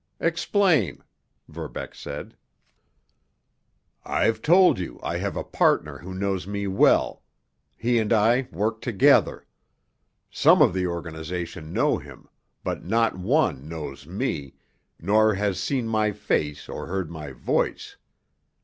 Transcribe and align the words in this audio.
"Explain," 0.19 1.03
Verbeck 1.47 1.93
said. 1.93 2.35
"I've 4.03 4.41
told 4.41 4.79
you 4.79 4.99
I 5.03 5.17
have 5.19 5.37
a 5.37 5.43
partner 5.43 5.99
who 5.99 6.15
knows 6.15 6.47
me 6.47 6.65
well—he 6.65 7.99
and 7.99 8.11
I 8.11 8.47
work 8.51 8.81
together. 8.81 9.45
Some 10.31 10.59
of 10.59 10.73
the 10.73 10.87
organization 10.87 11.71
know 11.71 11.99
him, 11.99 12.27
but 12.63 12.83
not 12.83 13.15
one 13.15 13.69
knows 13.69 14.07
me, 14.07 14.55
nor 14.99 15.35
has 15.35 15.61
seen 15.61 15.87
my 15.87 16.13
face 16.13 16.67
or 16.67 16.87
heard 16.87 17.11
my 17.11 17.31
voice. 17.31 17.95